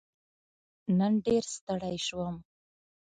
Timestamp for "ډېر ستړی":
1.25-1.97